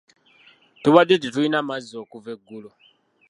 Tubadde 0.81 1.15
tetulina 1.21 1.59
mazzi 1.69 1.93
okuva 2.03 2.29
eggulo. 2.35 2.69